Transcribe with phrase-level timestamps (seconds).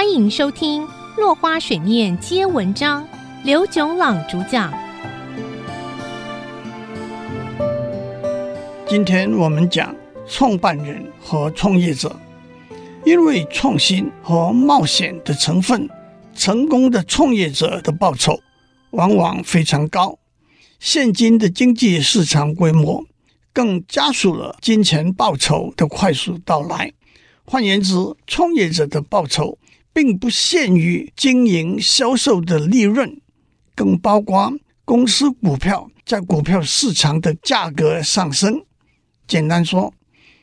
[0.00, 0.82] 欢迎收听
[1.18, 3.04] 《落花水面皆文章》，
[3.44, 4.72] 刘炯朗主讲。
[8.88, 9.94] 今天我们讲
[10.26, 12.18] 创办人和创业者，
[13.04, 15.86] 因为创新和冒险的成分，
[16.34, 18.40] 成功的创业者的报酬
[18.92, 20.18] 往往非常高。
[20.78, 23.04] 现今的经济市场规模
[23.52, 26.90] 更加速了金钱报酬的快速到来。
[27.44, 27.92] 换言之，
[28.26, 29.58] 创业者的报酬
[30.02, 33.20] 并不限于经营销售的利润，
[33.74, 34.50] 更包括
[34.82, 38.62] 公司股票在股票市场的价格上升。
[39.26, 39.92] 简单说，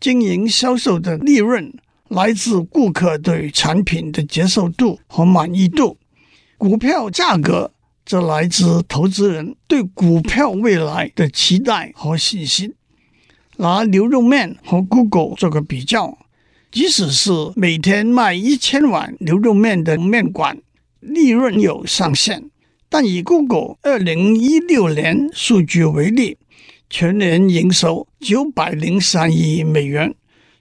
[0.00, 1.70] 经营销售的利润
[2.08, 5.98] 来自顾客对产品的接受度和满意度，
[6.56, 7.70] 股票价格
[8.06, 12.72] 则来自投资人对股票未来的期待和信心。
[13.58, 16.16] 拿牛肉面和 Google 做个比较。
[16.72, 20.56] 即使是每天卖一千碗牛肉面的面馆，
[21.00, 22.48] 利润有上限。
[22.88, 26.38] 但以 Google 二零一六年数据为例，
[26.88, 30.14] 全年营收九百零三亿美元，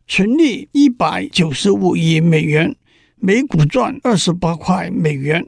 [0.06, 2.76] 纯利一百九十五亿美元，
[3.16, 5.48] 每股赚二十八块美元。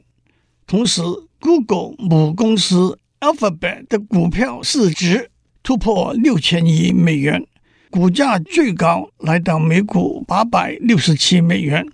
[0.66, 1.02] 同时
[1.40, 5.30] ，Google 母公司 Alphabet 的股票市值
[5.62, 7.46] 突破六千亿美元。
[7.94, 11.86] 股价最高来到每股八百六十七美元，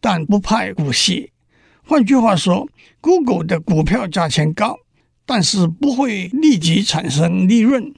[0.00, 1.30] 但不派股息。
[1.84, 2.68] 换句话说
[3.00, 4.76] ，Google 的股票价钱高，
[5.24, 7.94] 但是不会立即产生利润。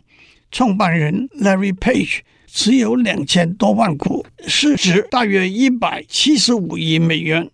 [0.50, 7.50] 创办人 Larry Page 持有两千多万股，市值大约一百七十五亿美元。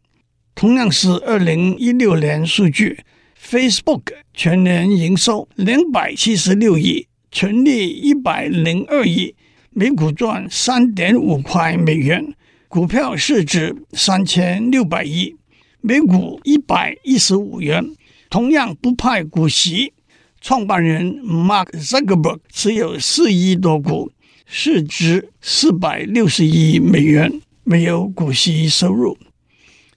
[0.57, 2.99] 同样是二零一六年数据
[3.41, 4.03] ，Facebook
[4.35, 9.37] 全年营收两百七十六亿，纯利一百零二亿。
[9.75, 12.35] 每股赚三点五块美元，
[12.69, 15.35] 股票市值三千六百亿，
[15.81, 17.83] 每股一百一十五元，
[18.29, 19.95] 同样不派股息。
[20.43, 24.13] 创办人 Mark Zuckerberg 持有四亿多股，
[24.45, 29.17] 市值四百六十亿美元，没有股息收入。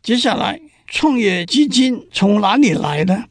[0.01, 3.25] 接下来，创业基金从哪里来的？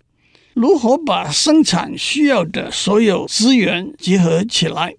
[0.53, 4.95] 如何把生产需要的所有资源集合起来？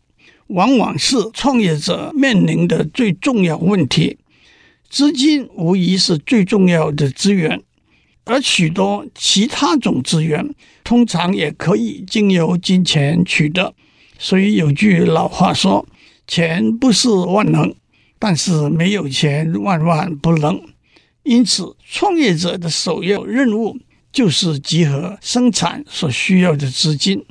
[0.47, 4.17] 往往是创业者面临的最重要问题。
[4.89, 7.61] 资金无疑是最重要的资源，
[8.23, 13.73] 而许多其他种资源通常也可以经由金钱取得。
[14.17, 15.85] 所以有句老话说
[16.27, 17.75] ：“钱不是万能，
[18.17, 20.61] 但是没有钱万万不能。”
[21.23, 23.77] 因此，创业者的首要任务
[24.11, 27.25] 就是集合生产所需要的资金。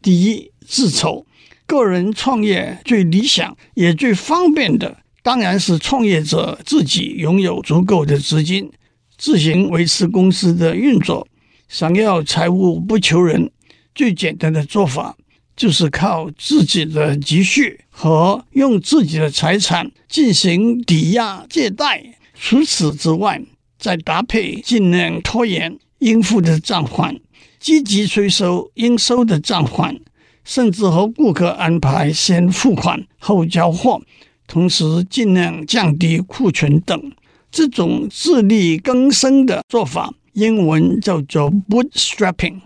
[0.00, 1.26] 第一，自筹。
[1.68, 8.72] 个人创业最理想也最方便的，当然是创业者自己拥有足够的资金，
[9.18, 11.28] 自行维持公司的运作。
[11.68, 13.50] 想要财务不求人，
[13.94, 15.14] 最简单的做法
[15.54, 22.18] 就是靠自己的积蓄和用自己的财产进行抵押借贷。
[22.32, 23.42] 除此之外，
[23.78, 27.14] 再搭配尽量拖延应付的账款，
[27.60, 30.00] 积极催收应收的账款。
[30.48, 34.00] 甚至和顾客安排先付款后交货，
[34.46, 37.12] 同时尽量降低库存等，
[37.50, 42.62] 这种自力更生的做法，英文叫做 bootstrapping。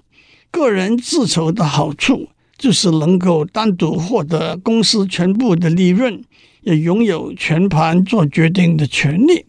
[0.53, 6.23] 个人自筹的好处就是能够单独获得公司全部的利润，
[6.61, 9.45] 也拥有全盘做决定的权利。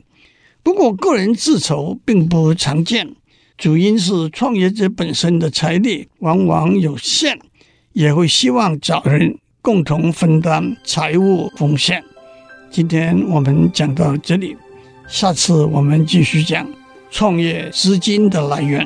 [0.63, 3.13] 不过，个人自筹并不常见，
[3.59, 7.37] 主因是创业者本身的财力往往有限。
[7.93, 12.03] 也会希望找人共同分担财务风险。
[12.69, 14.57] 今天我们讲到这里，
[15.07, 16.67] 下次我们继续讲
[17.11, 18.85] 创业资金的来源。